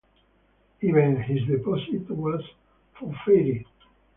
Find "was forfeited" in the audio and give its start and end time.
2.09-3.65